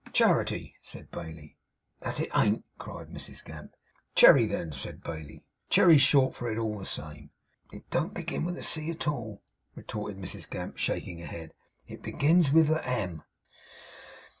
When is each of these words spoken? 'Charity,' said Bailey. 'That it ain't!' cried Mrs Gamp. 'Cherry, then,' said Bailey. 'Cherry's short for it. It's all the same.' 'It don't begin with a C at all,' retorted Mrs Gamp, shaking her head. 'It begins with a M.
'Charity,' 0.13 0.73
said 0.81 1.11
Bailey. 1.11 1.57
'That 1.99 2.19
it 2.21 2.31
ain't!' 2.35 2.65
cried 2.79 3.09
Mrs 3.09 3.45
Gamp. 3.45 3.75
'Cherry, 4.15 4.47
then,' 4.47 4.71
said 4.71 5.03
Bailey. 5.03 5.45
'Cherry's 5.69 6.01
short 6.01 6.33
for 6.33 6.47
it. 6.49 6.53
It's 6.53 6.61
all 6.61 6.79
the 6.79 6.87
same.' 6.87 7.29
'It 7.71 7.87
don't 7.91 8.15
begin 8.15 8.43
with 8.43 8.57
a 8.57 8.63
C 8.63 8.89
at 8.89 9.07
all,' 9.07 9.43
retorted 9.75 10.17
Mrs 10.17 10.49
Gamp, 10.49 10.77
shaking 10.77 11.19
her 11.19 11.27
head. 11.27 11.53
'It 11.85 12.01
begins 12.01 12.51
with 12.51 12.71
a 12.71 12.83
M. 12.83 13.21